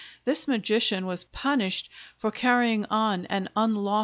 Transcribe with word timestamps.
This 0.25 0.47
magician 0.47 1.05
was 1.05 1.25
punished 1.25 1.87
for 2.17 2.31
carrying 2.31 2.85
on 2.85 3.27
an 3.27 3.49
unlawful 3.55 3.89
practice. 3.89 3.89